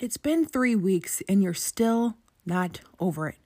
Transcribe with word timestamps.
It's 0.00 0.16
been 0.16 0.46
three 0.46 0.76
weeks 0.76 1.24
and 1.28 1.42
you're 1.42 1.54
still 1.54 2.14
not 2.46 2.82
over 3.00 3.26
it. 3.30 3.38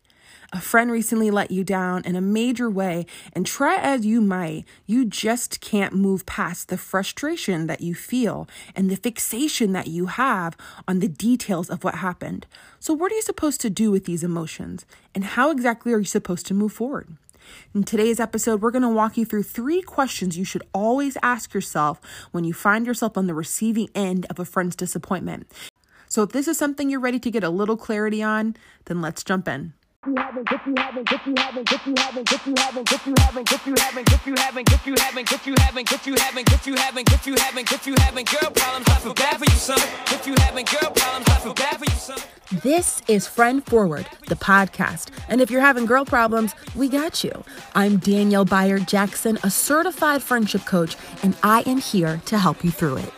A 0.52 0.60
friend 0.60 0.92
recently 0.92 1.30
let 1.30 1.50
you 1.50 1.64
down 1.64 2.04
in 2.04 2.14
a 2.14 2.20
major 2.20 2.68
way, 2.68 3.06
and 3.32 3.46
try 3.46 3.76
as 3.76 4.04
you 4.04 4.20
might, 4.20 4.66
you 4.84 5.06
just 5.06 5.62
can't 5.62 5.94
move 5.94 6.26
past 6.26 6.68
the 6.68 6.76
frustration 6.76 7.68
that 7.68 7.80
you 7.80 7.94
feel 7.94 8.46
and 8.76 8.90
the 8.90 8.96
fixation 8.96 9.72
that 9.72 9.86
you 9.86 10.06
have 10.06 10.54
on 10.86 10.98
the 10.98 11.08
details 11.08 11.70
of 11.70 11.84
what 11.84 11.96
happened. 11.96 12.46
So, 12.78 12.92
what 12.92 13.10
are 13.10 13.14
you 13.14 13.22
supposed 13.22 13.62
to 13.62 13.70
do 13.70 13.90
with 13.90 14.04
these 14.04 14.22
emotions, 14.22 14.84
and 15.14 15.24
how 15.24 15.50
exactly 15.50 15.90
are 15.94 16.00
you 16.00 16.04
supposed 16.04 16.44
to 16.48 16.54
move 16.54 16.74
forward? 16.74 17.16
In 17.74 17.82
today's 17.82 18.20
episode, 18.20 18.60
we're 18.60 18.70
going 18.70 18.82
to 18.82 18.90
walk 18.90 19.16
you 19.16 19.24
through 19.24 19.44
three 19.44 19.80
questions 19.80 20.36
you 20.36 20.44
should 20.44 20.62
always 20.74 21.16
ask 21.22 21.54
yourself 21.54 21.98
when 22.30 22.44
you 22.44 22.52
find 22.52 22.86
yourself 22.86 23.16
on 23.16 23.26
the 23.26 23.34
receiving 23.34 23.88
end 23.94 24.26
of 24.28 24.38
a 24.38 24.44
friend's 24.44 24.76
disappointment. 24.76 25.50
So 26.12 26.22
if 26.22 26.32
this 26.32 26.46
is 26.46 26.58
something 26.58 26.90
you're 26.90 27.00
ready 27.00 27.18
to 27.18 27.30
get 27.30 27.42
a 27.42 27.48
little 27.48 27.78
clarity 27.78 28.22
on, 28.22 28.54
then 28.84 29.00
let's 29.00 29.24
jump 29.24 29.48
in. 29.48 29.72
If 30.04 30.66
you 30.66 30.74
girl 30.74 30.92
problems, 38.50 38.88
I 38.88 38.98
feel 39.00 39.14
bad 39.14 39.38
for 39.38 39.46
you, 39.46 39.56
son. 39.56 39.78
If 40.08 40.26
you 40.26 40.34
girl 40.34 40.90
problems, 40.90 41.28
I 41.28 41.38
feel 41.40 41.54
bad 41.54 41.78
for 41.78 41.86
you, 41.86 41.96
son. 41.96 42.18
This 42.62 43.00
is 43.08 43.26
Friend 43.26 43.64
Forward, 43.64 44.06
the 44.28 44.36
podcast. 44.36 45.08
And 45.30 45.40
if 45.40 45.50
you're 45.50 45.62
having 45.62 45.86
girl 45.86 46.04
problems, 46.04 46.54
we 46.74 46.90
got 46.90 47.24
you. 47.24 47.42
I'm 47.74 47.96
Danielle 47.96 48.44
Bayard 48.44 48.86
Jackson, 48.86 49.38
a 49.42 49.50
certified 49.50 50.22
friendship 50.22 50.66
coach, 50.66 50.94
and 51.22 51.34
I 51.42 51.62
am 51.62 51.78
here 51.78 52.20
to 52.26 52.36
help 52.36 52.62
you 52.62 52.70
through 52.70 52.98
it. 52.98 53.14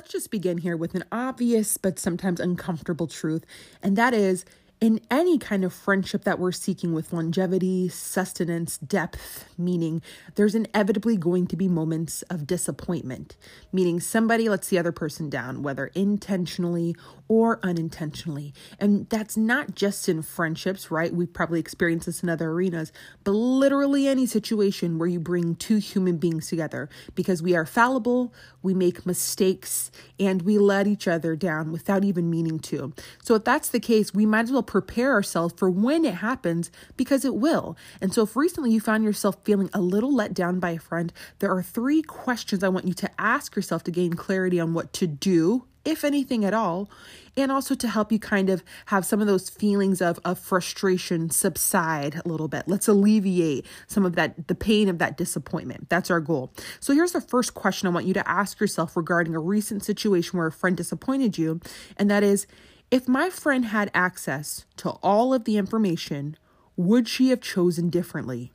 Let's 0.00 0.12
just 0.12 0.30
begin 0.30 0.56
here 0.56 0.78
with 0.78 0.94
an 0.94 1.04
obvious 1.12 1.76
but 1.76 1.98
sometimes 1.98 2.40
uncomfortable 2.40 3.06
truth, 3.06 3.44
and 3.82 3.98
that 3.98 4.14
is 4.14 4.46
in 4.80 4.98
any 5.10 5.36
kind 5.36 5.62
of 5.62 5.74
friendship 5.74 6.24
that 6.24 6.38
we're 6.38 6.52
seeking 6.52 6.94
with 6.94 7.12
longevity, 7.12 7.90
sustenance, 7.90 8.78
depth, 8.78 9.44
meaning 9.58 10.00
there's 10.36 10.54
inevitably 10.54 11.18
going 11.18 11.46
to 11.48 11.54
be 11.54 11.68
moments 11.68 12.22
of 12.30 12.46
disappointment, 12.46 13.36
meaning 13.74 14.00
somebody 14.00 14.48
lets 14.48 14.68
the 14.68 14.78
other 14.78 14.90
person 14.90 15.28
down, 15.28 15.62
whether 15.62 15.90
intentionally 15.94 16.96
or 17.30 17.60
unintentionally. 17.62 18.52
And 18.80 19.08
that's 19.08 19.36
not 19.36 19.76
just 19.76 20.08
in 20.08 20.20
friendships, 20.20 20.90
right? 20.90 21.14
We've 21.14 21.32
probably 21.32 21.60
experienced 21.60 22.06
this 22.06 22.24
in 22.24 22.28
other 22.28 22.50
arenas, 22.50 22.92
but 23.22 23.30
literally 23.30 24.08
any 24.08 24.26
situation 24.26 24.98
where 24.98 25.08
you 25.08 25.20
bring 25.20 25.54
two 25.54 25.76
human 25.76 26.16
beings 26.16 26.48
together 26.48 26.88
because 27.14 27.40
we 27.40 27.54
are 27.54 27.64
fallible, 27.64 28.34
we 28.62 28.74
make 28.74 29.06
mistakes, 29.06 29.92
and 30.18 30.42
we 30.42 30.58
let 30.58 30.88
each 30.88 31.06
other 31.06 31.36
down 31.36 31.70
without 31.70 32.04
even 32.04 32.28
meaning 32.28 32.58
to. 32.58 32.92
So 33.22 33.36
if 33.36 33.44
that's 33.44 33.68
the 33.68 33.78
case, 33.78 34.12
we 34.12 34.26
might 34.26 34.40
as 34.40 34.50
well 34.52 34.64
prepare 34.64 35.12
ourselves 35.12 35.54
for 35.56 35.70
when 35.70 36.04
it 36.04 36.14
happens 36.14 36.72
because 36.96 37.24
it 37.24 37.36
will. 37.36 37.76
And 38.00 38.12
so, 38.12 38.22
if 38.24 38.34
recently 38.34 38.72
you 38.72 38.80
found 38.80 39.04
yourself 39.04 39.36
feeling 39.44 39.70
a 39.72 39.80
little 39.80 40.12
let 40.12 40.34
down 40.34 40.58
by 40.58 40.70
a 40.70 40.80
friend, 40.80 41.12
there 41.38 41.52
are 41.52 41.62
three 41.62 42.02
questions 42.02 42.64
I 42.64 42.68
want 42.68 42.88
you 42.88 42.94
to 42.94 43.10
ask 43.20 43.54
yourself 43.54 43.84
to 43.84 43.92
gain 43.92 44.14
clarity 44.14 44.58
on 44.58 44.74
what 44.74 44.92
to 44.94 45.06
do 45.06 45.66
if 45.84 46.04
anything 46.04 46.44
at 46.44 46.54
all, 46.54 46.90
and 47.36 47.50
also 47.50 47.74
to 47.74 47.88
help 47.88 48.12
you 48.12 48.18
kind 48.18 48.50
of 48.50 48.62
have 48.86 49.04
some 49.06 49.20
of 49.20 49.26
those 49.26 49.48
feelings 49.48 50.02
of, 50.02 50.18
of 50.24 50.38
frustration 50.38 51.30
subside 51.30 52.20
a 52.24 52.28
little 52.28 52.48
bit. 52.48 52.64
Let's 52.66 52.88
alleviate 52.88 53.66
some 53.86 54.04
of 54.04 54.14
that, 54.16 54.48
the 54.48 54.54
pain 54.54 54.88
of 54.88 54.98
that 54.98 55.16
disappointment. 55.16 55.88
That's 55.88 56.10
our 56.10 56.20
goal. 56.20 56.52
So 56.80 56.92
here's 56.92 57.12
the 57.12 57.20
first 57.20 57.54
question 57.54 57.88
I 57.88 57.90
want 57.90 58.06
you 58.06 58.14
to 58.14 58.28
ask 58.28 58.60
yourself 58.60 58.96
regarding 58.96 59.34
a 59.34 59.40
recent 59.40 59.84
situation 59.84 60.38
where 60.38 60.48
a 60.48 60.52
friend 60.52 60.76
disappointed 60.76 61.38
you, 61.38 61.60
and 61.96 62.10
that 62.10 62.22
is 62.22 62.46
if 62.90 63.06
my 63.06 63.30
friend 63.30 63.66
had 63.66 63.90
access 63.94 64.66
to 64.78 64.90
all 65.02 65.32
of 65.32 65.44
the 65.44 65.56
information, 65.56 66.36
would 66.76 67.08
she 67.08 67.28
have 67.28 67.40
chosen 67.40 67.88
differently? 67.88 68.52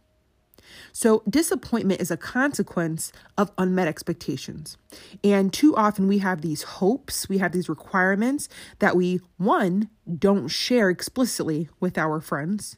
So, 0.92 1.24
disappointment 1.30 2.02
is 2.02 2.12
a 2.12 2.18
consequence 2.18 3.12
of 3.38 3.52
unmet 3.58 3.88
expectations. 3.88 4.78
And 5.24 5.52
too 5.52 5.76
often 5.76 6.08
we 6.08 6.20
have 6.20 6.42
these 6.42 6.64
hopes, 6.64 7.28
we 7.30 7.38
have 7.40 7.52
these 7.52 7.70
requirements 7.70 8.50
that 8.80 8.96
we, 8.96 9.22
one, 9.38 9.90
don't 10.18 10.48
share 10.48 10.90
explicitly 10.90 11.70
with 11.80 11.98
our 11.98 12.22
friends, 12.22 12.78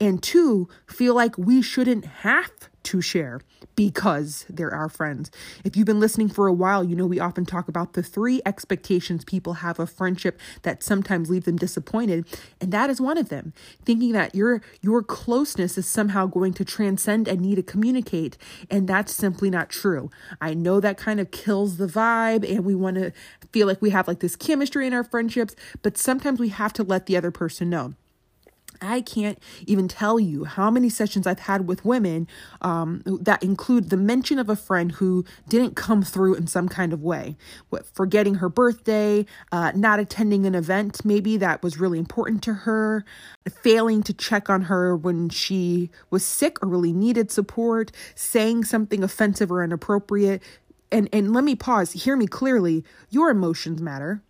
and 0.00 0.22
two, 0.22 0.68
feel 0.86 1.14
like 1.14 1.38
we 1.38 1.62
shouldn't 1.62 2.04
have 2.04 2.50
to 2.86 3.00
share 3.00 3.40
because 3.74 4.46
they're 4.48 4.72
our 4.72 4.88
friends. 4.88 5.30
If 5.64 5.76
you've 5.76 5.86
been 5.86 5.98
listening 5.98 6.28
for 6.28 6.46
a 6.46 6.52
while, 6.52 6.84
you 6.84 6.94
know 6.94 7.06
we 7.06 7.18
often 7.18 7.44
talk 7.44 7.68
about 7.68 7.94
the 7.94 8.02
three 8.02 8.40
expectations 8.46 9.24
people 9.24 9.54
have 9.54 9.80
of 9.80 9.90
friendship 9.90 10.40
that 10.62 10.84
sometimes 10.84 11.28
leave 11.28 11.44
them 11.44 11.56
disappointed, 11.56 12.26
and 12.60 12.70
that 12.72 12.88
is 12.88 13.00
one 13.00 13.18
of 13.18 13.28
them. 13.28 13.52
Thinking 13.84 14.12
that 14.12 14.34
your 14.34 14.62
your 14.80 15.02
closeness 15.02 15.76
is 15.76 15.86
somehow 15.86 16.26
going 16.26 16.52
to 16.54 16.64
transcend 16.64 17.26
and 17.26 17.40
need 17.40 17.56
to 17.56 17.62
communicate, 17.62 18.38
and 18.70 18.88
that's 18.88 19.12
simply 19.12 19.50
not 19.50 19.68
true. 19.68 20.10
I 20.40 20.54
know 20.54 20.78
that 20.78 20.96
kind 20.96 21.18
of 21.18 21.32
kills 21.32 21.78
the 21.78 21.88
vibe 21.88 22.48
and 22.48 22.64
we 22.64 22.76
want 22.76 22.96
to 22.96 23.12
feel 23.52 23.66
like 23.66 23.82
we 23.82 23.90
have 23.90 24.06
like 24.06 24.20
this 24.20 24.36
chemistry 24.36 24.86
in 24.86 24.94
our 24.94 25.04
friendships, 25.04 25.56
but 25.82 25.98
sometimes 25.98 26.38
we 26.38 26.50
have 26.50 26.72
to 26.74 26.84
let 26.84 27.06
the 27.06 27.16
other 27.16 27.32
person 27.32 27.68
know. 27.68 27.94
I 28.80 29.00
can't 29.00 29.38
even 29.66 29.88
tell 29.88 30.18
you 30.18 30.44
how 30.44 30.70
many 30.70 30.88
sessions 30.88 31.26
I've 31.26 31.40
had 31.40 31.66
with 31.66 31.84
women 31.84 32.28
um, 32.60 33.02
that 33.20 33.42
include 33.42 33.90
the 33.90 33.96
mention 33.96 34.38
of 34.38 34.48
a 34.48 34.56
friend 34.56 34.92
who 34.92 35.24
didn't 35.48 35.76
come 35.76 36.02
through 36.02 36.34
in 36.34 36.46
some 36.46 36.68
kind 36.68 36.92
of 36.92 37.02
way, 37.02 37.36
forgetting 37.92 38.36
her 38.36 38.48
birthday, 38.48 39.24
uh, 39.52 39.72
not 39.74 39.98
attending 39.98 40.46
an 40.46 40.54
event 40.54 41.04
maybe 41.04 41.36
that 41.36 41.62
was 41.62 41.78
really 41.78 41.98
important 41.98 42.42
to 42.42 42.52
her, 42.52 43.04
failing 43.48 44.02
to 44.02 44.12
check 44.12 44.50
on 44.50 44.62
her 44.62 44.96
when 44.96 45.28
she 45.28 45.90
was 46.10 46.24
sick 46.24 46.62
or 46.62 46.68
really 46.68 46.92
needed 46.92 47.30
support, 47.30 47.92
saying 48.14 48.64
something 48.64 49.02
offensive 49.02 49.50
or 49.50 49.62
inappropriate. 49.62 50.42
And, 50.90 51.08
and 51.12 51.32
let 51.32 51.44
me 51.44 51.54
pause, 51.54 51.92
hear 51.92 52.16
me 52.16 52.26
clearly. 52.26 52.84
Your 53.10 53.30
emotions 53.30 53.80
matter. 53.80 54.22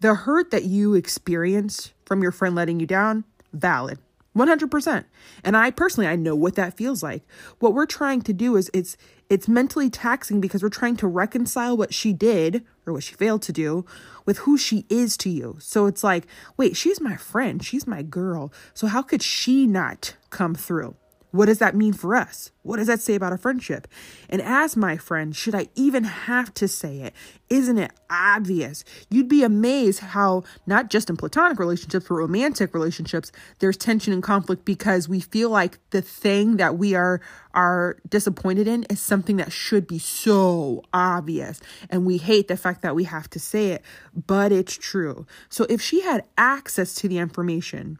The 0.00 0.14
hurt 0.14 0.50
that 0.50 0.64
you 0.64 0.94
experienced 0.94 1.92
from 2.04 2.22
your 2.22 2.32
friend 2.32 2.54
letting 2.54 2.80
you 2.80 2.86
down, 2.86 3.24
valid 3.52 3.98
100% 4.36 5.04
and 5.44 5.56
i 5.56 5.70
personally 5.70 6.08
i 6.08 6.16
know 6.16 6.34
what 6.34 6.54
that 6.54 6.76
feels 6.76 7.02
like. 7.02 7.22
What 7.58 7.74
we're 7.74 7.86
trying 7.86 8.22
to 8.22 8.32
do 8.32 8.56
is 8.56 8.70
it's 8.72 8.96
it's 9.28 9.48
mentally 9.48 9.88
taxing 9.88 10.40
because 10.40 10.62
we're 10.62 10.68
trying 10.68 10.96
to 10.96 11.06
reconcile 11.06 11.76
what 11.76 11.94
she 11.94 12.12
did 12.12 12.64
or 12.86 12.92
what 12.92 13.02
she 13.02 13.14
failed 13.14 13.42
to 13.42 13.52
do 13.52 13.86
with 14.26 14.38
who 14.38 14.58
she 14.58 14.84
is 14.88 15.16
to 15.18 15.30
you. 15.30 15.56
So 15.60 15.86
it's 15.86 16.04
like 16.04 16.26
wait 16.56 16.76
she's 16.76 17.00
my 17.00 17.16
friend. 17.16 17.64
She's 17.64 17.86
my 17.86 18.02
girl. 18.02 18.52
So 18.74 18.86
how 18.86 19.02
could 19.02 19.22
she 19.22 19.66
not 19.66 20.16
come 20.30 20.54
through 20.54 20.96
what 21.32 21.46
does 21.46 21.58
that 21.58 21.74
mean 21.74 21.94
for 21.94 22.14
us? 22.14 22.50
What 22.62 22.76
does 22.76 22.86
that 22.86 23.00
say 23.00 23.14
about 23.14 23.32
our 23.32 23.38
friendship? 23.38 23.88
And 24.28 24.40
as 24.40 24.76
my 24.76 24.96
friend, 24.96 25.34
should 25.34 25.54
I 25.54 25.68
even 25.74 26.04
have 26.04 26.52
to 26.54 26.68
say 26.68 26.98
it? 27.00 27.14
Isn't 27.48 27.78
it 27.78 27.90
obvious? 28.10 28.84
You'd 29.10 29.28
be 29.28 29.42
amazed 29.42 30.00
how, 30.00 30.44
not 30.66 30.90
just 30.90 31.10
in 31.10 31.16
platonic 31.16 31.58
relationships, 31.58 32.06
but 32.06 32.14
romantic 32.14 32.74
relationships, 32.74 33.32
there's 33.58 33.78
tension 33.78 34.12
and 34.12 34.22
conflict 34.22 34.64
because 34.64 35.08
we 35.08 35.20
feel 35.20 35.48
like 35.48 35.78
the 35.90 36.02
thing 36.02 36.58
that 36.58 36.76
we 36.76 36.94
are, 36.94 37.20
are 37.54 37.96
disappointed 38.08 38.68
in 38.68 38.84
is 38.84 39.00
something 39.00 39.36
that 39.38 39.52
should 39.52 39.86
be 39.86 39.98
so 39.98 40.82
obvious. 40.92 41.60
And 41.88 42.04
we 42.04 42.18
hate 42.18 42.48
the 42.48 42.56
fact 42.58 42.82
that 42.82 42.94
we 42.94 43.04
have 43.04 43.28
to 43.30 43.40
say 43.40 43.68
it, 43.68 43.82
but 44.14 44.52
it's 44.52 44.76
true. 44.76 45.26
So 45.48 45.64
if 45.70 45.80
she 45.80 46.02
had 46.02 46.24
access 46.36 46.94
to 46.96 47.08
the 47.08 47.18
information, 47.18 47.98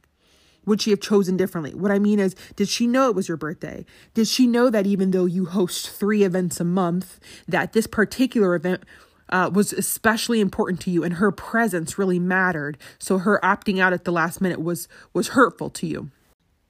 would 0.65 0.81
she 0.81 0.91
have 0.91 1.00
chosen 1.00 1.37
differently? 1.37 1.75
What 1.75 1.91
I 1.91 1.99
mean 1.99 2.19
is, 2.19 2.34
did 2.56 2.69
she 2.69 2.87
know 2.87 3.09
it 3.09 3.17
was 3.17 3.28
your 3.28 3.37
birthday? 3.37 3.84
Did 4.15 4.28
she 4.28 4.47
know 4.47 4.71
that 4.71 4.87
even 4.87 5.11
though 5.11 5.25
you 5.27 5.47
host 5.47 5.91
three 5.91 6.23
events 6.23 6.61
a 6.61 6.65
month, 6.65 7.19
that 7.49 7.73
this 7.73 7.87
particular 7.87 8.55
event 8.55 8.84
uh, 9.28 9.51
was 9.53 9.72
especially 9.72 10.41
important 10.41 10.81
to 10.83 10.91
you 10.91 11.03
and 11.03 11.15
her 11.15 11.33
presence 11.33 11.98
really 11.98 12.19
mattered? 12.19 12.78
So 12.98 13.19
her 13.19 13.41
opting 13.42 13.81
out 13.81 13.92
at 13.92 14.04
the 14.04 14.13
last 14.13 14.41
minute 14.41 14.63
was 14.63 14.89
was 15.13 15.28
hurtful 15.28 15.71
to 15.71 15.86
you. 15.86 16.10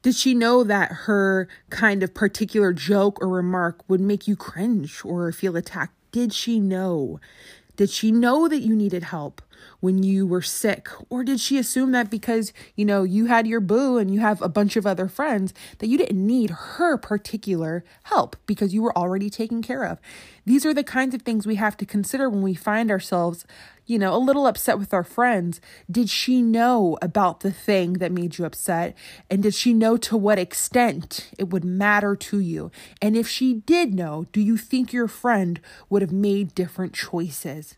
Did 0.03 0.17
she 0.17 0.35
know 0.35 0.65
that 0.65 0.91
her 1.07 1.49
kind 1.71 2.03
of 2.03 2.13
particular 2.13 2.73
joke 2.73 3.23
or 3.23 3.29
remark 3.29 3.89
would 3.89 4.01
make 4.01 4.27
you 4.27 4.35
cringe 4.35 5.05
or 5.05 5.31
feel 5.31 5.57
attacked? 5.57 5.95
Did 6.11 6.33
she 6.33 6.59
know? 6.59 7.21
Did 7.83 7.91
she 7.91 8.13
know 8.13 8.47
that 8.47 8.61
you 8.61 8.77
needed 8.77 9.03
help? 9.03 9.43
when 9.81 10.03
you 10.05 10.25
were 10.25 10.43
sick? 10.43 10.89
Or 11.11 11.25
did 11.25 11.41
she 11.41 11.59
assume 11.59 11.91
that 11.91 12.11
because, 12.11 12.53
you 12.77 12.85
know, 12.85 13.03
you 13.03 13.27
had 13.27 13.49
your 13.49 13.59
boo 13.61 13.99
and 13.99 14.15
you 14.15 14.21
have 14.21 14.41
a 14.41 14.49
bunch 14.49 14.77
of 14.77 14.87
other 14.87 15.09
friends 15.09 15.53
that 15.79 15.89
you 15.89 15.99
didn't 15.99 16.25
need 16.25 16.51
her 16.51 16.97
particular 16.97 17.85
help 18.05 18.37
because 18.47 18.73
you 18.73 18.83
were 18.83 18.97
already 18.97 19.29
taken 19.29 19.61
care 19.61 19.85
of? 19.85 19.99
These 20.47 20.65
are 20.65 20.73
the 20.73 20.85
kinds 20.85 21.15
of 21.17 21.23
things 21.23 21.47
we 21.47 21.57
have 21.57 21.77
to 21.79 21.87
consider 21.87 22.31
when 22.31 22.43
we 22.43 22.55
find 22.55 22.91
ourselves, 22.91 23.45
you 23.93 23.99
know, 23.99 24.17
a 24.17 24.17
little 24.17 24.47
upset 24.47 24.79
with 24.79 24.95
our 24.95 25.05
friends. 25.05 25.61
Did 25.91 26.09
she 26.09 26.41
know 26.41 26.97
about 27.03 27.41
the 27.41 27.53
thing 27.53 27.95
that 27.95 28.11
made 28.11 28.39
you 28.39 28.47
upset? 28.47 28.97
And 29.29 29.43
did 29.43 29.55
she 29.55 29.75
know 29.75 29.99
to 29.99 30.17
what 30.17 30.39
extent 30.39 31.29
it 31.39 31.51
would 31.51 31.63
matter 31.63 32.17
to 32.17 32.41
you? 32.41 32.71
And 33.03 33.15
if 33.15 33.29
she 33.29 33.53
did 33.53 33.93
know, 33.93 34.25
do 34.33 34.41
you 34.41 34.57
think 34.57 34.95
your 34.95 35.09
friend 35.09 35.61
would 35.91 36.01
have 36.01 36.11
made 36.11 36.55
different 36.55 36.95
choices? 36.95 37.77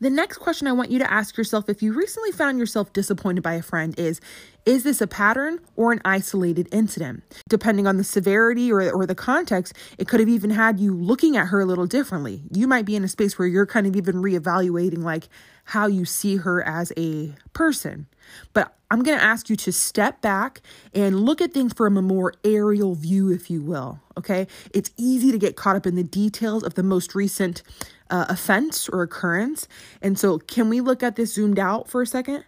The 0.00 0.10
next 0.10 0.38
question 0.38 0.66
I 0.66 0.72
want 0.72 0.90
you 0.90 0.98
to 0.98 1.10
ask 1.10 1.36
yourself 1.36 1.68
if 1.68 1.82
you 1.82 1.92
recently 1.92 2.32
found 2.32 2.58
yourself 2.58 2.92
disappointed 2.92 3.42
by 3.42 3.54
a 3.54 3.62
friend 3.62 3.98
is 3.98 4.20
is 4.66 4.82
this 4.82 5.00
a 5.00 5.06
pattern 5.06 5.58
or 5.74 5.90
an 5.90 6.00
isolated 6.04 6.68
incident? 6.70 7.22
Depending 7.48 7.86
on 7.86 7.96
the 7.96 8.04
severity 8.04 8.70
or, 8.70 8.90
or 8.90 9.06
the 9.06 9.14
context, 9.14 9.72
it 9.98 10.06
could 10.06 10.20
have 10.20 10.28
even 10.28 10.50
had 10.50 10.78
you 10.78 10.94
looking 10.94 11.36
at 11.36 11.46
her 11.46 11.60
a 11.60 11.64
little 11.64 11.86
differently. 11.86 12.42
You 12.52 12.68
might 12.68 12.84
be 12.84 12.94
in 12.94 13.02
a 13.02 13.08
space 13.08 13.38
where 13.38 13.48
you're 13.48 13.66
kind 13.66 13.86
of 13.86 13.96
even 13.96 14.16
reevaluating 14.16 15.02
like 15.02 15.28
how 15.64 15.86
you 15.86 16.04
see 16.04 16.36
her 16.36 16.62
as 16.62 16.92
a 16.96 17.34
person. 17.52 18.06
But 18.52 18.74
I'm 18.90 19.02
going 19.02 19.18
to 19.18 19.24
ask 19.24 19.48
you 19.48 19.56
to 19.56 19.72
step 19.72 20.20
back 20.20 20.60
and 20.92 21.20
look 21.20 21.40
at 21.40 21.52
things 21.52 21.72
from 21.72 21.96
a 21.96 22.02
more 22.02 22.34
aerial 22.44 22.94
view, 22.94 23.30
if 23.30 23.50
you 23.50 23.62
will. 23.62 24.00
Okay. 24.18 24.46
It's 24.74 24.90
easy 24.96 25.32
to 25.32 25.38
get 25.38 25.56
caught 25.56 25.76
up 25.76 25.86
in 25.86 25.94
the 25.94 26.02
details 26.02 26.64
of 26.64 26.74
the 26.74 26.82
most 26.82 27.14
recent 27.14 27.62
uh, 28.10 28.26
offense 28.28 28.88
or 28.88 29.02
occurrence. 29.02 29.68
And 30.02 30.18
so, 30.18 30.38
can 30.38 30.68
we 30.68 30.80
look 30.80 31.02
at 31.02 31.16
this 31.16 31.34
zoomed 31.34 31.58
out 31.58 31.88
for 31.88 32.02
a 32.02 32.06
second? 32.06 32.44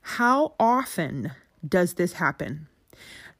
How 0.00 0.54
often 0.58 1.32
does 1.66 1.94
this 1.94 2.14
happen? 2.14 2.68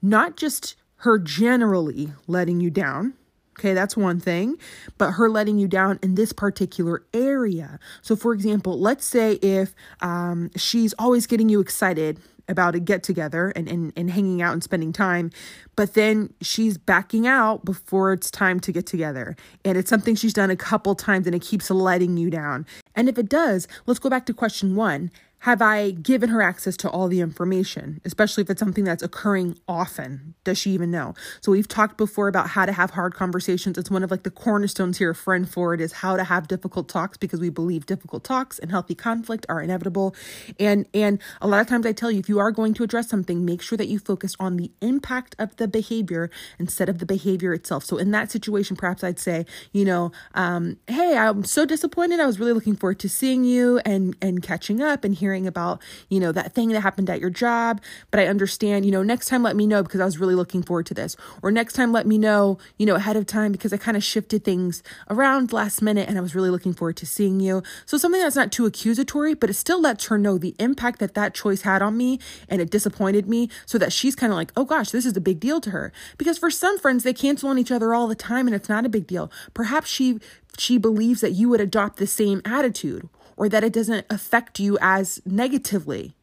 Not 0.00 0.36
just 0.36 0.76
her 0.96 1.18
generally 1.18 2.12
letting 2.26 2.60
you 2.60 2.70
down. 2.70 3.14
Okay, 3.58 3.74
that's 3.74 3.96
one 3.96 4.18
thing, 4.18 4.56
but 4.96 5.12
her 5.12 5.28
letting 5.28 5.58
you 5.58 5.68
down 5.68 5.98
in 6.02 6.14
this 6.14 6.32
particular 6.32 7.04
area. 7.12 7.78
So, 8.00 8.16
for 8.16 8.32
example, 8.32 8.80
let's 8.80 9.04
say 9.04 9.34
if 9.34 9.74
um, 10.00 10.50
she's 10.56 10.94
always 10.98 11.26
getting 11.26 11.48
you 11.48 11.60
excited 11.60 12.18
about 12.48 12.74
a 12.74 12.80
get 12.80 13.02
together 13.02 13.50
and, 13.56 13.68
and, 13.68 13.92
and 13.96 14.10
hanging 14.10 14.42
out 14.42 14.52
and 14.52 14.62
spending 14.62 14.92
time, 14.92 15.30
but 15.76 15.94
then 15.94 16.32
she's 16.40 16.78
backing 16.78 17.26
out 17.26 17.64
before 17.64 18.12
it's 18.12 18.30
time 18.30 18.60
to 18.60 18.72
get 18.72 18.86
together. 18.86 19.36
And 19.64 19.78
it's 19.78 19.90
something 19.90 20.14
she's 20.14 20.34
done 20.34 20.50
a 20.50 20.56
couple 20.56 20.94
times 20.94 21.26
and 21.26 21.34
it 21.34 21.42
keeps 21.42 21.70
letting 21.70 22.16
you 22.16 22.30
down. 22.30 22.66
And 22.94 23.08
if 23.08 23.18
it 23.18 23.28
does, 23.28 23.68
let's 23.86 24.00
go 24.00 24.10
back 24.10 24.26
to 24.26 24.34
question 24.34 24.76
one 24.76 25.10
have 25.42 25.60
I 25.60 25.90
given 25.90 26.28
her 26.28 26.40
access 26.40 26.76
to 26.78 26.88
all 26.88 27.08
the 27.08 27.20
information, 27.20 28.00
especially 28.04 28.42
if 28.42 28.50
it's 28.50 28.60
something 28.60 28.84
that's 28.84 29.02
occurring 29.02 29.58
often? 29.66 30.34
Does 30.44 30.56
she 30.56 30.70
even 30.70 30.92
know? 30.92 31.14
So 31.40 31.50
we've 31.50 31.66
talked 31.66 31.98
before 31.98 32.28
about 32.28 32.50
how 32.50 32.64
to 32.64 32.70
have 32.70 32.90
hard 32.90 33.14
conversations. 33.14 33.76
It's 33.76 33.90
one 33.90 34.04
of 34.04 34.10
like 34.12 34.22
the 34.22 34.30
cornerstones 34.30 34.98
here 34.98 35.12
Friend 35.14 35.48
Forward 35.48 35.80
is 35.80 35.94
how 35.94 36.16
to 36.16 36.22
have 36.22 36.46
difficult 36.46 36.88
talks 36.88 37.18
because 37.18 37.40
we 37.40 37.50
believe 37.50 37.86
difficult 37.86 38.22
talks 38.22 38.60
and 38.60 38.70
healthy 38.70 38.94
conflict 38.94 39.44
are 39.48 39.60
inevitable. 39.60 40.14
And 40.60 40.86
and 40.94 41.20
a 41.40 41.48
lot 41.48 41.60
of 41.60 41.66
times 41.66 41.86
I 41.86 41.92
tell 41.92 42.12
you 42.12 42.20
if 42.20 42.28
you 42.28 42.38
are 42.38 42.52
going 42.52 42.72
to 42.74 42.84
address 42.84 43.08
something, 43.08 43.44
make 43.44 43.62
sure 43.62 43.76
that 43.76 43.88
you 43.88 43.98
focus 43.98 44.36
on 44.38 44.58
the 44.58 44.70
impact 44.80 45.34
of 45.40 45.56
the 45.56 45.66
behavior 45.66 46.30
instead 46.60 46.88
of 46.88 47.00
the 47.00 47.06
behavior 47.06 47.52
itself. 47.52 47.82
So 47.82 47.96
in 47.96 48.12
that 48.12 48.30
situation, 48.30 48.76
perhaps 48.76 49.02
I'd 49.02 49.18
say, 49.18 49.44
you 49.72 49.84
know, 49.84 50.12
um, 50.36 50.76
hey, 50.86 51.16
I'm 51.16 51.42
so 51.42 51.64
disappointed. 51.64 52.20
I 52.20 52.26
was 52.26 52.38
really 52.38 52.52
looking 52.52 52.76
forward 52.76 53.00
to 53.00 53.08
seeing 53.08 53.42
you 53.42 53.80
and 53.84 54.16
and 54.22 54.40
catching 54.40 54.80
up 54.80 55.02
and 55.02 55.16
hearing 55.16 55.31
hearing 55.32 55.46
about, 55.46 55.81
you 56.11 56.20
know, 56.20 56.31
that 56.31 56.52
thing 56.52 56.69
that 56.69 56.81
happened 56.81 57.08
at 57.08 57.19
your 57.19 57.31
job, 57.31 57.81
but 58.11 58.20
I 58.20 58.26
understand, 58.26 58.84
you 58.84 58.93
know, 58.93 59.02
next 59.02 59.29
time 59.29 59.43
let 59.43 59.56
me 59.56 59.67
know 59.67 59.82
because 59.82 60.00
I 60.00 60.05
was 60.05 60.19
really 60.19 60.34
looking 60.34 60.62
forward 60.62 60.84
to 60.87 60.94
this. 60.94 61.17
Or 61.43 61.50
next 61.50 61.73
time 61.73 61.90
let 61.90 62.06
me 62.06 62.19
know, 62.19 62.58
you 62.76 62.84
know, 62.84 62.96
ahead 62.96 63.17
of 63.17 63.25
time 63.25 63.50
because 63.50 63.73
I 63.73 63.79
kind 63.79 63.96
of 63.96 64.05
shifted 64.05 64.44
things 64.44 64.82
around 65.08 65.50
last 65.50 65.81
minute 65.81 66.06
and 66.06 66.19
I 66.19 66.20
was 66.20 66.34
really 66.34 66.50
looking 66.50 66.75
forward 66.75 66.99
to 66.99 67.06
seeing 67.06 67.40
you. 67.40 67.62
So 67.87 67.96
something 67.96 68.20
that's 68.20 68.37
not 68.37 68.52
too 68.52 68.67
accusatory, 68.67 69.32
but 69.32 69.49
it 69.49 69.55
still 69.55 69.81
lets 69.81 70.06
her 70.08 70.19
know 70.19 70.37
the 70.37 70.55
impact 70.58 70.99
that 70.99 71.14
that 71.14 71.32
choice 71.32 71.62
had 71.62 71.81
on 71.81 71.96
me 71.96 72.19
and 72.46 72.61
it 72.61 72.70
disappointed 72.70 73.26
me 73.26 73.49
so 73.64 73.79
that 73.79 73.93
she's 73.93 74.14
kind 74.14 74.32
of 74.32 74.37
like, 74.37 74.52
oh 74.55 74.67
gosh, 74.67 74.90
this 74.90 75.06
is 75.06 75.17
a 75.17 75.20
big 75.20 75.40
deal 75.40 75.62
to 75.62 75.70
her. 75.70 75.93
Because 76.19 76.37
for 76.37 76.50
some 76.50 76.79
friends, 76.79 77.05
they 77.05 77.14
cancel 77.14 77.49
on 77.49 77.58
each 77.58 77.73
other 77.73 77.94
all 77.94 78.06
the 78.06 78.14
time 78.14 78.46
and 78.46 78.55
it's 78.55 78.69
not 78.69 78.84
a 78.84 78.90
big 78.90 79.06
deal. 79.06 79.32
Perhaps 79.55 79.88
she 79.88 80.19
she 80.58 80.76
believes 80.76 81.23
that 81.23 81.31
you 81.31 81.49
would 81.49 81.62
adopt 81.62 81.96
the 81.96 82.06
same 82.06 82.43
attitude 82.44 83.08
or 83.42 83.48
that 83.48 83.64
it 83.64 83.72
doesn't 83.72 84.06
affect 84.08 84.60
you 84.60 84.78
as 84.80 85.20
negatively. 85.26 86.14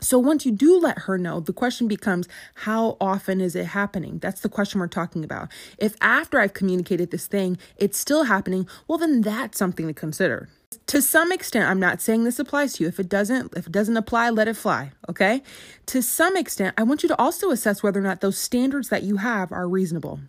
So 0.00 0.18
once 0.18 0.46
you 0.46 0.52
do 0.52 0.80
let 0.80 1.00
her 1.00 1.18
know, 1.18 1.38
the 1.38 1.52
question 1.52 1.86
becomes, 1.86 2.26
how 2.54 2.96
often 2.98 3.42
is 3.42 3.54
it 3.54 3.66
happening? 3.66 4.18
That's 4.20 4.40
the 4.40 4.48
question 4.48 4.80
we're 4.80 4.86
talking 4.86 5.22
about. 5.22 5.50
If 5.76 5.96
after 6.00 6.40
I've 6.40 6.54
communicated 6.54 7.10
this 7.10 7.26
thing, 7.26 7.58
it's 7.76 7.98
still 7.98 8.24
happening, 8.24 8.66
well, 8.88 8.96
then 8.96 9.20
that's 9.20 9.58
something 9.58 9.86
to 9.86 9.92
consider. 9.92 10.48
To 10.92 11.00
some 11.00 11.32
extent, 11.32 11.70
I'm 11.70 11.80
not 11.80 12.02
saying 12.02 12.24
this 12.24 12.38
applies 12.38 12.74
to 12.74 12.84
you. 12.84 12.88
If 12.88 13.00
it 13.00 13.08
doesn't, 13.08 13.56
if 13.56 13.66
it 13.66 13.72
doesn't 13.72 13.96
apply, 13.96 14.28
let 14.28 14.46
it 14.46 14.58
fly. 14.58 14.92
Okay. 15.08 15.42
To 15.86 16.02
some 16.02 16.36
extent, 16.36 16.74
I 16.76 16.82
want 16.82 17.02
you 17.02 17.08
to 17.08 17.18
also 17.18 17.50
assess 17.50 17.82
whether 17.82 17.98
or 17.98 18.02
not 18.02 18.20
those 18.20 18.36
standards 18.36 18.90
that 18.90 19.02
you 19.02 19.16
have 19.16 19.52
are 19.52 19.66
reasonable. 19.66 20.20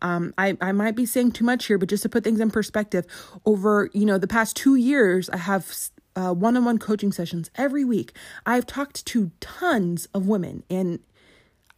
Um, 0.00 0.32
I, 0.38 0.56
I 0.58 0.72
might 0.72 0.96
be 0.96 1.04
saying 1.04 1.32
too 1.32 1.44
much 1.44 1.66
here, 1.66 1.76
but 1.76 1.90
just 1.90 2.02
to 2.04 2.08
put 2.08 2.24
things 2.24 2.40
in 2.40 2.50
perspective, 2.50 3.04
over 3.44 3.90
you 3.92 4.06
know 4.06 4.16
the 4.16 4.26
past 4.26 4.56
two 4.56 4.76
years, 4.76 5.28
I 5.28 5.36
have 5.36 5.70
uh, 6.16 6.32
one-on-one 6.32 6.78
coaching 6.78 7.12
sessions 7.12 7.50
every 7.56 7.84
week. 7.84 8.16
I've 8.46 8.64
talked 8.64 9.04
to 9.04 9.32
tons 9.40 10.08
of 10.14 10.26
women, 10.26 10.62
and 10.70 11.00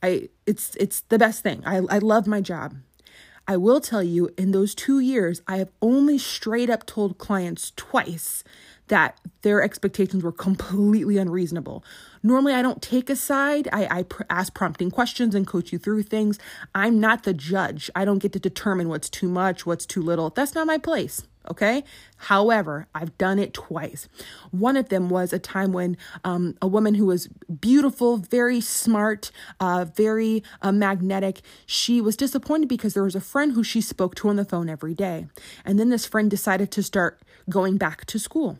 I 0.00 0.28
it's 0.46 0.76
it's 0.76 1.00
the 1.08 1.18
best 1.18 1.42
thing. 1.42 1.64
I 1.66 1.78
I 1.90 1.98
love 1.98 2.28
my 2.28 2.40
job. 2.40 2.76
I 3.50 3.56
will 3.56 3.80
tell 3.80 4.02
you, 4.02 4.28
in 4.36 4.50
those 4.50 4.74
two 4.74 5.00
years, 5.00 5.40
I 5.48 5.56
have 5.56 5.70
only 5.80 6.18
straight 6.18 6.68
up 6.68 6.84
told 6.84 7.16
clients 7.16 7.72
twice 7.76 8.44
that 8.88 9.18
their 9.40 9.62
expectations 9.62 10.22
were 10.22 10.32
completely 10.32 11.16
unreasonable. 11.16 11.82
Normally, 12.22 12.52
I 12.52 12.60
don't 12.60 12.82
take 12.82 13.08
a 13.08 13.16
side. 13.16 13.66
I, 13.72 13.88
I 13.90 14.02
pr- 14.02 14.24
ask 14.28 14.52
prompting 14.52 14.90
questions 14.90 15.34
and 15.34 15.46
coach 15.46 15.72
you 15.72 15.78
through 15.78 16.02
things. 16.02 16.38
I'm 16.74 17.00
not 17.00 17.22
the 17.22 17.32
judge. 17.32 17.90
I 17.96 18.04
don't 18.04 18.18
get 18.18 18.32
to 18.34 18.38
determine 18.38 18.90
what's 18.90 19.08
too 19.08 19.28
much, 19.28 19.64
what's 19.64 19.86
too 19.86 20.02
little. 20.02 20.28
That's 20.28 20.54
not 20.54 20.66
my 20.66 20.76
place. 20.76 21.22
Okay. 21.50 21.84
However, 22.16 22.86
I've 22.94 23.16
done 23.16 23.38
it 23.38 23.54
twice. 23.54 24.08
One 24.50 24.76
of 24.76 24.88
them 24.88 25.08
was 25.08 25.32
a 25.32 25.38
time 25.38 25.72
when 25.72 25.96
um, 26.24 26.56
a 26.60 26.66
woman 26.66 26.94
who 26.94 27.06
was 27.06 27.28
beautiful, 27.28 28.18
very 28.18 28.60
smart, 28.60 29.30
uh, 29.60 29.86
very 29.94 30.42
uh, 30.60 30.72
magnetic, 30.72 31.40
she 31.64 32.00
was 32.00 32.16
disappointed 32.16 32.68
because 32.68 32.94
there 32.94 33.04
was 33.04 33.14
a 33.14 33.20
friend 33.20 33.52
who 33.52 33.64
she 33.64 33.80
spoke 33.80 34.14
to 34.16 34.28
on 34.28 34.36
the 34.36 34.44
phone 34.44 34.68
every 34.68 34.94
day. 34.94 35.26
And 35.64 35.78
then 35.78 35.88
this 35.88 36.06
friend 36.06 36.30
decided 36.30 36.70
to 36.72 36.82
start 36.82 37.22
going 37.48 37.76
back 37.78 38.04
to 38.06 38.18
school. 38.18 38.58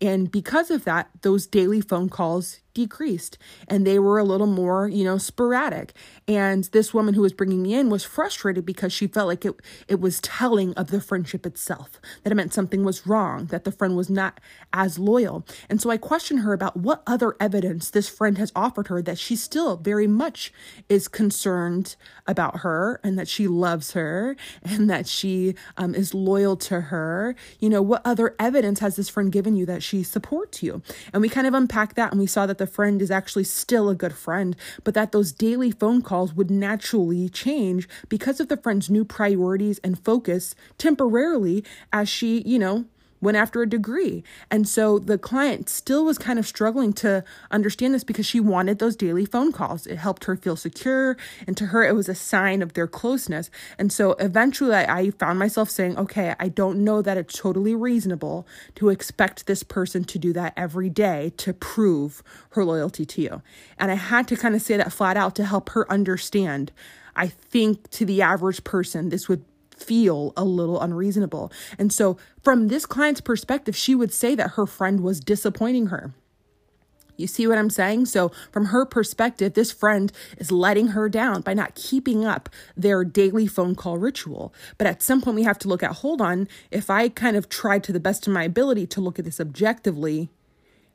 And 0.00 0.30
because 0.30 0.70
of 0.70 0.84
that, 0.84 1.10
those 1.22 1.46
daily 1.46 1.80
phone 1.80 2.08
calls 2.08 2.60
decreased 2.78 3.36
and 3.66 3.84
they 3.84 3.98
were 3.98 4.18
a 4.18 4.24
little 4.24 4.46
more, 4.46 4.88
you 4.88 5.02
know, 5.02 5.18
sporadic. 5.18 5.92
And 6.28 6.64
this 6.64 6.94
woman 6.94 7.14
who 7.14 7.22
was 7.22 7.32
bringing 7.32 7.62
me 7.62 7.74
in 7.74 7.90
was 7.90 8.04
frustrated 8.04 8.64
because 8.64 8.92
she 8.92 9.08
felt 9.08 9.26
like 9.26 9.44
it 9.44 9.54
it 9.88 10.00
was 10.00 10.20
telling 10.20 10.72
of 10.74 10.92
the 10.92 11.00
friendship 11.00 11.44
itself, 11.44 12.00
that 12.22 12.30
it 12.30 12.36
meant 12.36 12.54
something 12.54 12.84
was 12.84 13.04
wrong, 13.04 13.46
that 13.46 13.64
the 13.64 13.72
friend 13.72 13.96
was 13.96 14.08
not 14.08 14.38
as 14.72 14.96
loyal. 14.98 15.44
And 15.68 15.80
so 15.80 15.90
I 15.90 15.96
questioned 15.96 16.40
her 16.40 16.52
about 16.52 16.76
what 16.76 17.02
other 17.04 17.34
evidence 17.40 17.90
this 17.90 18.08
friend 18.08 18.38
has 18.38 18.52
offered 18.54 18.86
her 18.86 19.02
that 19.02 19.18
she 19.18 19.34
still 19.34 19.76
very 19.76 20.06
much 20.06 20.52
is 20.88 21.08
concerned 21.08 21.96
about 22.28 22.58
her 22.60 23.00
and 23.02 23.18
that 23.18 23.26
she 23.26 23.48
loves 23.48 23.92
her 23.92 24.36
and 24.62 24.88
that 24.88 25.08
she 25.08 25.56
um, 25.76 25.94
is 25.96 26.14
loyal 26.14 26.56
to 26.56 26.80
her. 26.92 27.34
You 27.58 27.70
know, 27.70 27.82
what 27.82 28.02
other 28.04 28.36
evidence 28.38 28.78
has 28.80 28.94
this 28.94 29.08
friend 29.08 29.32
given 29.32 29.56
you 29.56 29.66
that 29.66 29.82
she 29.82 30.04
supports 30.04 30.62
you? 30.62 30.82
And 31.12 31.22
we 31.22 31.28
kind 31.28 31.46
of 31.46 31.54
unpacked 31.54 31.96
that 31.96 32.12
and 32.12 32.20
we 32.20 32.26
saw 32.28 32.46
that 32.46 32.58
the 32.58 32.67
friend 32.68 33.02
is 33.02 33.10
actually 33.10 33.44
still 33.44 33.88
a 33.88 33.94
good 33.94 34.14
friend, 34.14 34.54
but 34.84 34.94
that 34.94 35.12
those 35.12 35.32
daily 35.32 35.70
phone 35.70 36.02
calls 36.02 36.34
would 36.34 36.50
naturally 36.50 37.28
change 37.28 37.88
because 38.08 38.38
of 38.38 38.48
the 38.48 38.56
friend's 38.56 38.88
new 38.88 39.04
priorities 39.04 39.80
and 39.82 39.98
focus 40.04 40.54
temporarily 40.78 41.64
as 41.92 42.08
she, 42.08 42.42
you 42.42 42.58
know, 42.58 42.84
went 43.20 43.36
after 43.36 43.62
a 43.62 43.68
degree. 43.68 44.22
And 44.50 44.68
so 44.68 44.98
the 44.98 45.18
client 45.18 45.68
still 45.68 46.04
was 46.04 46.18
kind 46.18 46.38
of 46.38 46.46
struggling 46.46 46.92
to 46.94 47.24
understand 47.50 47.94
this 47.94 48.04
because 48.04 48.26
she 48.26 48.40
wanted 48.40 48.78
those 48.78 48.96
daily 48.96 49.24
phone 49.24 49.52
calls. 49.52 49.86
It 49.86 49.96
helped 49.96 50.24
her 50.24 50.36
feel 50.36 50.56
secure. 50.56 51.16
And 51.46 51.56
to 51.56 51.66
her, 51.66 51.84
it 51.84 51.94
was 51.94 52.08
a 52.08 52.14
sign 52.14 52.62
of 52.62 52.74
their 52.74 52.86
closeness. 52.86 53.50
And 53.78 53.92
so 53.92 54.12
eventually 54.12 54.74
I, 54.74 55.10
found 55.18 55.38
myself 55.38 55.70
saying, 55.70 55.96
okay, 55.96 56.34
I 56.38 56.48
don't 56.48 56.84
know 56.84 57.02
that 57.02 57.16
it's 57.16 57.38
totally 57.38 57.74
reasonable 57.74 58.46
to 58.76 58.90
expect 58.90 59.46
this 59.46 59.62
person 59.62 60.04
to 60.04 60.18
do 60.18 60.32
that 60.34 60.52
every 60.56 60.90
day 60.90 61.32
to 61.38 61.52
prove 61.54 62.22
her 62.50 62.64
loyalty 62.64 63.04
to 63.06 63.22
you. 63.22 63.42
And 63.78 63.90
I 63.90 63.94
had 63.94 64.28
to 64.28 64.36
kind 64.36 64.54
of 64.54 64.62
say 64.62 64.76
that 64.76 64.92
flat 64.92 65.16
out 65.16 65.34
to 65.36 65.44
help 65.44 65.70
her 65.70 65.90
understand. 65.90 66.72
I 67.16 67.26
think 67.26 67.90
to 67.90 68.04
the 68.04 68.22
average 68.22 68.62
person, 68.64 69.08
this 69.08 69.28
would 69.28 69.44
feel 69.80 70.32
a 70.36 70.44
little 70.44 70.80
unreasonable. 70.80 71.52
And 71.78 71.92
so, 71.92 72.16
from 72.42 72.68
this 72.68 72.86
client's 72.86 73.20
perspective, 73.20 73.76
she 73.76 73.94
would 73.94 74.12
say 74.12 74.34
that 74.34 74.52
her 74.52 74.66
friend 74.66 75.00
was 75.00 75.20
disappointing 75.20 75.86
her. 75.86 76.12
You 77.18 77.26
see 77.26 77.48
what 77.48 77.58
I'm 77.58 77.68
saying? 77.68 78.06
So, 78.06 78.30
from 78.52 78.66
her 78.66 78.86
perspective, 78.86 79.54
this 79.54 79.72
friend 79.72 80.12
is 80.38 80.52
letting 80.52 80.88
her 80.88 81.08
down 81.08 81.40
by 81.40 81.52
not 81.52 81.74
keeping 81.74 82.24
up 82.24 82.48
their 82.76 83.04
daily 83.04 83.46
phone 83.46 83.74
call 83.74 83.98
ritual. 83.98 84.54
But 84.78 84.86
at 84.86 85.02
some 85.02 85.20
point, 85.20 85.34
we 85.34 85.42
have 85.42 85.58
to 85.60 85.68
look 85.68 85.82
at 85.82 85.96
hold 85.96 86.20
on, 86.20 86.48
if 86.70 86.88
I 86.88 87.08
kind 87.08 87.36
of 87.36 87.48
tried 87.48 87.82
to 87.84 87.92
the 87.92 88.00
best 88.00 88.26
of 88.26 88.32
my 88.32 88.44
ability 88.44 88.86
to 88.88 89.00
look 89.00 89.18
at 89.18 89.24
this 89.24 89.40
objectively, 89.40 90.30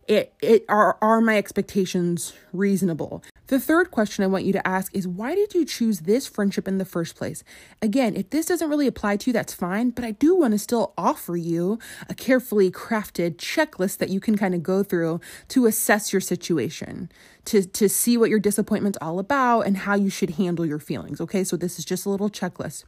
it 0.07 0.33
it 0.41 0.65
are 0.69 0.97
are 1.01 1.21
my 1.21 1.37
expectations 1.37 2.33
reasonable 2.51 3.23
The 3.47 3.59
third 3.59 3.91
question 3.91 4.23
I 4.23 4.27
want 4.27 4.45
you 4.45 4.53
to 4.53 4.67
ask 4.67 4.95
is 4.95 5.07
why 5.07 5.35
did 5.35 5.53
you 5.53 5.65
choose 5.65 6.01
this 6.01 6.27
friendship 6.27 6.67
in 6.67 6.77
the 6.77 6.85
first 6.85 7.15
place? 7.15 7.43
Again, 7.81 8.15
if 8.15 8.29
this 8.29 8.45
doesn't 8.45 8.69
really 8.69 8.87
apply 8.87 9.17
to 9.17 9.29
you, 9.29 9.33
that's 9.33 9.53
fine, 9.53 9.89
but 9.89 10.05
I 10.05 10.11
do 10.11 10.35
want 10.35 10.53
to 10.53 10.59
still 10.59 10.93
offer 10.97 11.35
you 11.35 11.77
a 12.07 12.13
carefully 12.13 12.71
crafted 12.71 13.35
checklist 13.35 13.97
that 13.97 14.09
you 14.09 14.21
can 14.21 14.37
kind 14.37 14.55
of 14.55 14.63
go 14.63 14.81
through 14.81 15.19
to 15.49 15.65
assess 15.65 16.13
your 16.13 16.21
situation, 16.21 17.11
to, 17.45 17.65
to 17.65 17.89
see 17.89 18.17
what 18.17 18.29
your 18.29 18.39
disappointment's 18.39 18.97
all 19.01 19.19
about 19.19 19.61
and 19.61 19.77
how 19.77 19.95
you 19.95 20.09
should 20.09 20.31
handle 20.31 20.65
your 20.65 20.79
feelings. 20.79 21.19
Okay, 21.19 21.43
so 21.43 21.57
this 21.57 21.77
is 21.77 21.83
just 21.83 22.05
a 22.05 22.09
little 22.09 22.29
checklist. 22.29 22.85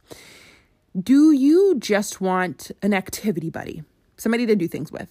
Do 0.98 1.32
you 1.32 1.76
just 1.78 2.22
want 2.22 2.70
an 2.80 2.94
activity 2.94 3.50
buddy, 3.50 3.84
somebody 4.16 4.46
to 4.46 4.56
do 4.56 4.66
things 4.66 4.90
with? 4.90 5.10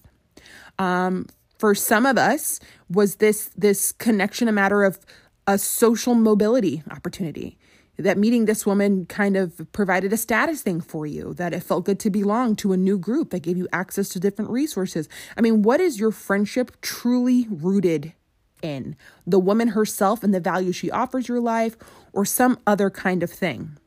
Um, 0.79 1.27
for 1.59 1.73
some 1.75 2.05
of 2.05 2.17
us, 2.17 2.59
was 2.89 3.15
this 3.17 3.49
this 3.55 3.91
connection 3.93 4.47
a 4.47 4.51
matter 4.51 4.83
of 4.83 4.99
a 5.47 5.57
social 5.57 6.15
mobility 6.15 6.83
opportunity. 6.89 7.57
That 7.97 8.17
meeting 8.17 8.43
this 8.43 8.65
woman 8.65 9.05
kind 9.05 9.37
of 9.37 9.71
provided 9.71 10.11
a 10.11 10.17
status 10.17 10.61
thing 10.61 10.81
for 10.81 11.05
you, 11.05 11.33
that 11.35 11.53
it 11.53 11.63
felt 11.63 11.85
good 11.85 11.99
to 12.01 12.09
belong 12.09 12.57
to 12.57 12.73
a 12.73 12.77
new 12.77 12.97
group 12.97 13.29
that 13.29 13.43
gave 13.43 13.57
you 13.57 13.69
access 13.71 14.09
to 14.09 14.19
different 14.19 14.51
resources. 14.51 15.07
I 15.37 15.41
mean, 15.41 15.61
what 15.61 15.79
is 15.79 15.97
your 15.97 16.11
friendship 16.11 16.81
truly 16.81 17.47
rooted 17.49 18.11
in? 18.61 18.97
The 19.25 19.39
woman 19.39 19.69
herself 19.69 20.23
and 20.23 20.33
the 20.33 20.41
value 20.41 20.73
she 20.73 20.91
offers 20.91 21.29
your 21.29 21.39
life, 21.39 21.77
or 22.11 22.25
some 22.25 22.59
other 22.67 22.89
kind 22.89 23.23
of 23.23 23.31
thing? 23.31 23.77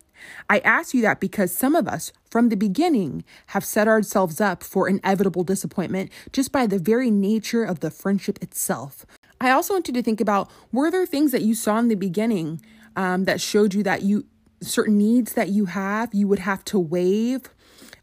I 0.49 0.59
ask 0.61 0.95
you 0.95 1.03
that 1.03 1.21
because 1.21 1.55
some 1.55 1.75
of 1.75 1.87
us, 1.87 2.12
from 2.31 2.49
the 2.49 2.57
beginning, 2.57 3.25
have 3.49 3.65
set 3.65 3.88
ourselves 3.88 4.41
up 4.41 4.62
for 4.62 4.88
inevitable 4.88 5.45
disappointment 5.45 6.11
just 6.33 6.50
by 6.50 6.67
the 6.67 6.79
very 6.79 7.11
nature 7.11 7.62
of 7.65 7.81
the 7.81 7.91
friendship 7.91 8.38
itself. 8.43 9.07
I 9.40 9.50
also 9.50 9.75
want 9.75 9.88
you 9.88 9.95
to 9.95 10.02
think 10.02 10.21
about 10.21 10.50
were 10.73 10.90
there 10.90 11.07
things 11.07 11.33
that 11.33 11.42
you 11.42 11.54
saw 11.54 11.78
in 11.78 11.88
the 11.88 11.95
beginning 11.95 12.61
um, 12.97 13.25
that 13.25 13.40
showed 13.40 13.75
you 13.75 13.83
that 13.85 14.02
you 14.02 14.26
certain 14.61 14.99
needs 14.99 15.35
that 15.35 15.50
you 15.50 15.66
have 15.66 16.12
you 16.12 16.26
would 16.26 16.40
have 16.40 16.64
to 16.64 16.78
waive 16.80 17.42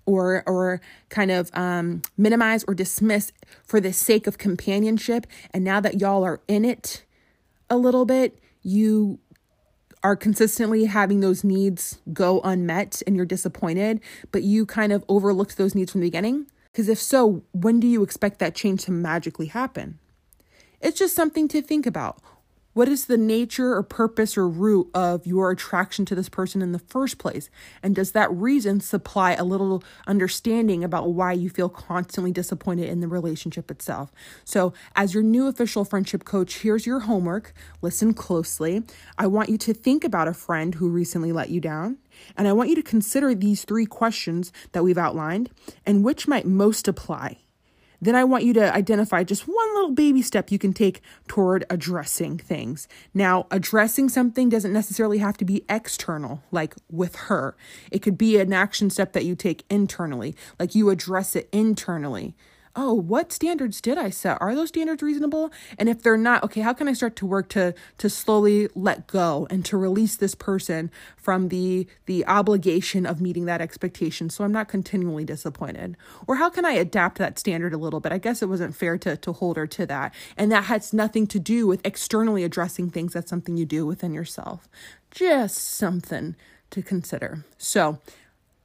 or 0.06 0.44
or 0.46 0.80
kind 1.10 1.32
of 1.32 1.50
um, 1.54 2.02
minimize 2.18 2.64
or 2.68 2.74
dismiss 2.74 3.34
for 3.64 3.82
the 3.82 3.92
sake 3.92 4.28
of 4.28 4.38
companionship? 4.38 5.28
And 5.52 5.64
now 5.64 5.80
that 5.82 6.00
y'all 6.00 6.24
are 6.24 6.42
in 6.48 6.64
it 6.64 7.04
a 7.70 7.78
little 7.78 8.06
bit 8.06 8.40
you 8.62 9.20
are 10.04 10.16
consistently 10.16 10.86
having 10.86 11.20
those 11.20 11.44
needs 11.44 12.00
go 12.14 12.40
unmet 12.42 13.02
and 13.08 13.16
you're 13.16 13.26
disappointed 13.26 14.00
but 14.32 14.44
you 14.44 14.66
kind 14.66 14.94
of 14.94 15.04
overlooked 15.10 15.58
those 15.58 15.76
needs 15.76 15.92
from 15.92 16.02
the 16.02 16.08
beginning? 16.08 16.48
Because 16.72 16.88
if 16.88 17.00
so 17.00 17.44
when 17.52 17.82
do 17.82 17.88
you 17.88 18.04
expect 18.04 18.40
that 18.40 18.56
change 18.56 18.86
to 18.86 18.92
magically 18.92 19.48
happen 19.48 20.00
it's 20.86 21.00
just 21.00 21.16
something 21.16 21.48
to 21.48 21.64
think 21.64 21.88
about. 21.88 22.22
What 22.74 22.88
is 22.88 23.06
the 23.06 23.18
nature 23.18 23.74
or 23.74 23.82
purpose 23.82 24.38
or 24.38 24.48
root 24.48 24.92
of 24.94 25.26
your 25.26 25.50
attraction 25.50 26.06
to 26.06 26.14
this 26.14 26.30
person 26.30 26.62
in 26.62 26.74
the 26.74 26.80
first 26.80 27.18
place? 27.18 27.50
And 27.82 27.96
does 27.96 28.12
that 28.12 28.30
reason 28.32 28.82
supply 28.82 29.32
a 29.32 29.44
little 29.46 29.82
understanding 30.06 30.84
about 30.84 31.14
why 31.14 31.32
you 31.32 31.50
feel 31.50 31.70
constantly 31.70 32.32
disappointed 32.32 32.88
in 32.90 33.00
the 33.00 33.08
relationship 33.08 33.72
itself? 33.72 34.12
So, 34.44 34.74
as 34.96 35.14
your 35.14 35.24
new 35.24 35.48
official 35.48 35.86
friendship 35.86 36.24
coach, 36.24 36.60
here's 36.60 36.86
your 36.86 37.00
homework. 37.00 37.54
Listen 37.82 38.14
closely. 38.14 38.84
I 39.18 39.26
want 39.26 39.50
you 39.50 39.58
to 39.58 39.74
think 39.74 40.04
about 40.04 40.28
a 40.28 40.34
friend 40.34 40.76
who 40.76 40.90
recently 40.90 41.32
let 41.32 41.50
you 41.50 41.62
down. 41.62 41.98
And 42.38 42.48
I 42.48 42.54
want 42.54 42.70
you 42.70 42.76
to 42.76 42.84
consider 42.84 43.34
these 43.34 43.64
three 43.64 43.86
questions 43.88 44.52
that 44.74 44.84
we've 44.84 44.98
outlined 44.98 45.50
and 45.86 46.04
which 46.04 46.28
might 46.28 46.46
most 46.46 46.88
apply 46.88 47.38
then 48.06 48.16
I 48.16 48.24
want 48.24 48.44
you 48.44 48.54
to 48.54 48.74
identify 48.74 49.24
just 49.24 49.48
one 49.48 49.74
little 49.76 49.92
baby 49.92 50.22
step 50.22 50.52
you 50.52 50.60
can 50.60 50.74
take 50.74 51.02
toward 51.28 51.66
addressing 51.70 52.38
things. 52.38 52.88
Now, 53.14 53.48
addressing 53.52 54.10
something 54.10 54.50
doesn't 54.50 54.74
necessarily 54.74 55.18
have 55.20 55.38
to 55.38 55.46
be 55.46 55.66
external, 55.70 56.44
like 56.52 56.76
with 56.90 57.16
her. 57.16 57.56
It 57.92 58.00
could 58.00 58.18
be 58.18 58.38
an 58.38 58.54
action 58.54 58.90
step 58.90 59.14
that 59.14 59.26
you 59.26 59.36
take 59.36 59.64
internally, 59.70 60.36
like 60.60 60.76
you 60.76 60.90
address 60.90 61.36
it 61.36 61.50
internally 61.52 62.36
oh, 62.76 62.94
what 62.94 63.32
standards 63.32 63.80
did 63.80 63.98
I 63.98 64.10
set? 64.10 64.38
Are 64.42 64.54
those 64.54 64.70
standards 64.70 65.02
reasonable? 65.02 65.52
And 65.78 65.88
if 65.88 66.02
they're 66.02 66.18
not, 66.18 66.44
okay, 66.44 66.62
how 66.62 66.74
can 66.74 66.88
I 66.88 66.94
start 66.94 67.16
to 67.18 67.26
work 67.26 67.50
to 67.50 67.74
to 67.98 68.10
slowly 68.10 68.68
let 68.76 69.08
go 69.08 69.48
and 69.50 69.64
to 69.66 69.78
release 69.78 70.16
this 70.16 70.36
person 70.36 70.92
from 71.16 71.50
the 71.50 71.88
the 72.06 72.26
obligation 72.26 73.06
of 73.06 73.22
meeting 73.22 73.46
that 73.46 73.62
expectation 73.62 74.30
so 74.30 74.44
I'm 74.44 74.52
not 74.52 74.68
continually 74.68 75.26
disappointed? 75.26 75.96
Or 76.28 76.36
how 76.36 76.50
can 76.50 76.66
I 76.66 76.72
adapt 76.74 77.18
that 77.18 77.40
standard 77.40 77.74
a 77.74 77.78
little 77.78 78.00
bit? 78.00 78.12
I 78.12 78.18
guess 78.18 78.42
it 78.42 78.50
wasn't 78.50 78.76
fair 78.76 78.98
to 79.00 79.16
to 79.18 79.32
hold 79.32 79.58
her 79.58 79.68
to 79.68 79.86
that. 79.86 80.14
And 80.38 80.52
that 80.52 80.66
has 80.66 80.94
nothing 80.94 81.28
to 81.28 81.40
do 81.40 81.68
with 81.68 81.86
externally 81.86 82.44
addressing 82.44 82.90
things. 82.90 83.14
That's 83.14 83.30
something 83.30 83.58
you 83.58 83.66
do 83.66 83.86
within 83.86 84.14
yourself. 84.14 84.68
Just 85.12 85.58
something 85.58 86.36
to 86.72 86.82
consider. 86.82 87.46
So, 87.58 88.00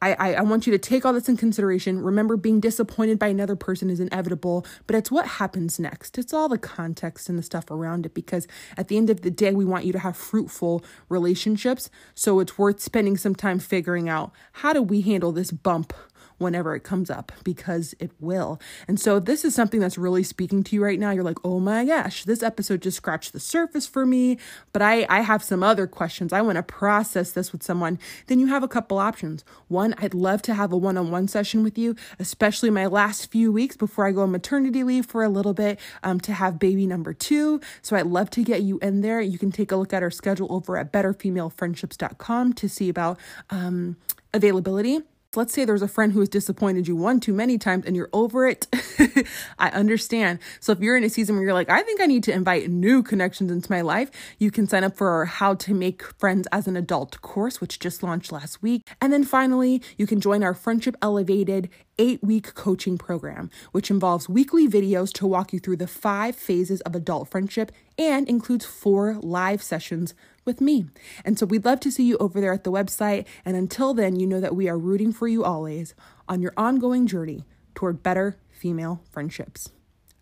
I, 0.03 0.15
I, 0.15 0.35
I, 0.35 0.41
want 0.43 0.67
you 0.67 0.73
to 0.73 0.79
take 0.79 1.05
all 1.05 1.13
this 1.13 1.29
in 1.29 1.37
consideration. 1.37 2.03
Remember, 2.03 2.37
being 2.37 2.59
disappointed 2.59 3.19
by 3.19 3.29
another 3.29 3.57
person 3.57 3.91
is 3.91 4.01
inevitable, 4.01 4.65
but 4.87 4.97
it's 4.97 5.11
what 5.11 5.27
happens 5.27 5.79
next. 5.79 6.17
It's 6.17 6.33
all 6.33 6.49
the 6.49 6.59
context 6.59 7.29
and 7.29 7.39
the 7.39 7.43
stuff 7.43 7.71
around 7.71 8.07
it 8.07 8.15
because 8.15 8.49
at 8.77 8.89
the 8.89 8.97
end 8.97 9.11
of 9.11 9.21
the 9.21 9.31
day, 9.31 9.53
we 9.53 9.65
want 9.65 9.85
you 9.85 9.93
to 9.93 9.99
have 9.99 10.17
fruitful 10.17 10.83
relationships. 11.09 11.91
So 12.15 12.41
it's 12.41 12.57
worth 12.57 12.81
spending 12.81 13.17
some 13.17 13.35
time 13.35 13.59
figuring 13.59 14.09
out 14.09 14.33
how 14.53 14.73
do 14.73 14.83
we 14.83 15.03
handle 15.03 15.33
this 15.33 15.51
bump 15.51 15.93
whenever 16.41 16.75
it 16.75 16.81
comes 16.81 17.11
up 17.11 17.33
because 17.45 17.95
it 17.99 18.11
will. 18.19 18.61
And 18.89 18.99
so 18.99 19.17
if 19.17 19.25
this 19.27 19.45
is 19.45 19.55
something 19.55 19.81
that's 19.81 19.99
really 19.99 20.23
speaking 20.23 20.65
to 20.65 20.75
you 20.75 20.83
right 20.83 20.99
now. 20.99 21.11
You're 21.11 21.25
like, 21.25 21.39
oh 21.45 21.61
my 21.61 21.85
gosh, 21.85 22.25
this 22.25 22.43
episode 22.43 22.83
just 22.83 22.97
scratched 22.97 23.33
the 23.33 23.41
surface 23.41 23.87
for 23.87 24.07
me, 24.07 24.39
but 24.73 24.81
I, 24.81 25.07
I 25.09 25.21
have 25.21 25.43
some 25.43 25.63
other 25.63 25.87
questions. 25.87 26.33
I 26.33 26.41
want 26.41 26.57
to 26.57 26.63
process 26.63 27.33
this 27.33 27.53
with 27.53 27.63
someone. 27.63 27.99
Then 28.27 28.41
you 28.41 28.47
have 28.47 28.63
a 28.63 28.69
couple 28.69 28.99
options. 28.99 29.45
One, 29.69 29.95
I'd 29.99 30.15
love 30.15 30.41
to 30.43 30.55
have 30.55 30.73
a 30.73 30.77
one 30.77 30.97
on 30.97 31.11
one 31.11 31.29
session 31.29 31.63
with 31.63 31.77
you, 31.77 31.95
especially 32.19 32.71
my 32.71 32.87
last 32.87 33.31
few 33.31 33.53
weeks 33.53 33.77
before 33.77 34.07
I 34.07 34.13
go 34.13 34.23
on 34.23 34.31
maternity 34.31 34.83
leave 34.83 35.07
for 35.07 35.23
a 35.23 35.29
little 35.29 35.55
bit 35.55 35.79
um, 36.03 36.21
to 36.21 36.33
have 36.33 36.59
baby 36.59 36.87
number 36.87 37.13
two. 37.13 37.61
So 37.83 37.97
I'd 37.97 38.07
love 38.07 38.31
to 38.31 38.43
get 38.43 38.63
you 38.63 38.79
in 38.81 39.01
there. 39.01 39.21
You 39.21 39.39
can 39.39 39.53
take 39.53 39.73
a 39.73 39.77
look 39.77 39.93
at 39.93 40.03
our 40.03 40.11
schedule 40.11 40.47
over 40.51 40.77
at 40.77 40.93
betterfemalefriendships.com 40.93 42.53
to 42.55 42.69
see 42.69 42.89
about 42.89 43.19
um, 43.51 43.97
availability. 44.33 45.01
Let's 45.37 45.55
say 45.55 45.65
there's 45.65 45.81
a 45.81 45.87
friend 45.87 46.13
who 46.13 46.19
has 46.19 46.29
disappointed 46.29 46.89
you 46.89 46.97
one 46.97 47.21
too 47.21 47.33
many 47.33 47.57
times 47.57 47.87
and 47.87 47.95
you're 47.95 48.11
over 48.13 48.49
it. 48.49 48.67
I 49.61 49.69
understand. 49.69 50.41
So 50.59 50.73
if 50.73 50.81
you're 50.81 50.97
in 50.97 51.05
a 51.05 51.09
season 51.09 51.37
where 51.37 51.45
you're 51.45 51.55
like, 51.55 51.71
I 51.71 51.83
think 51.83 52.01
I 52.01 52.07
need 52.07 52.25
to 52.25 52.33
invite 52.33 52.69
new 52.69 53.01
connections 53.05 53.53
into 53.53 53.71
my 53.71 53.81
life, 53.81 54.11
you 54.41 54.51
can 54.51 54.67
sign 54.67 54.83
up 54.83 54.97
for 54.97 55.09
our 55.09 55.27
How 55.27 55.55
to 55.55 55.73
Make 55.73 56.03
Friends 56.19 56.49
as 56.51 56.67
an 56.67 56.77
Adult 56.77 57.21
course, 57.21 57.61
which 57.61 57.79
just 57.79 58.03
launched 58.03 58.33
last 58.33 58.61
week. 58.61 58.89
And 59.01 59.13
then 59.13 59.23
finally, 59.23 59.81
you 59.97 60.05
can 60.05 60.21
join 60.21 60.43
our 60.43 60.53
Friendship 60.53 60.97
Elevated 61.01 61.71
eight 62.01 62.25
week 62.25 62.55
coaching 62.55 62.97
program, 62.97 63.51
which 63.73 63.91
involves 63.91 64.29
weekly 64.29 64.67
videos 64.67 65.13
to 65.13 65.27
walk 65.27 65.53
you 65.53 65.61
through 65.61 65.77
the 65.77 65.87
five 65.87 66.35
phases 66.35 66.81
of 66.81 66.97
adult 66.97 67.29
friendship 67.29 67.71
and 67.99 68.27
includes 68.29 68.65
four 68.65 69.19
live 69.21 69.63
sessions 69.63 70.15
with 70.47 70.63
me. 70.63 70.87
And 71.25 71.39
so 71.39 71.45
we'd 71.45 71.67
love 71.67 71.79
to 71.81 71.93
see 71.93 72.05
you 72.05 72.17
over 72.17 72.41
there 72.41 72.55
at 72.55 72.65
the 72.65 72.73
website. 72.73 73.27
And 73.45 73.55
until 73.55 73.93
then, 73.93 74.17
you 74.17 74.27
know 74.27 74.41
that 74.41 74.57
we 74.57 74.69
are 74.69 74.79
rooting 74.79 75.13
for 75.13 75.29
you 75.29 75.45
always 75.45 75.95
on 76.27 76.41
your 76.41 76.55
ongoing 76.57 77.07
journey 77.07 77.45
toward 77.75 78.03
better 78.03 78.39
female 78.51 79.03
friendships. 79.11 79.69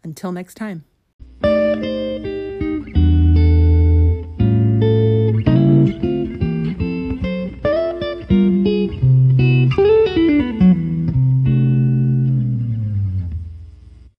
Until 0.02 0.32
next 0.32 0.56
time. 0.56 0.84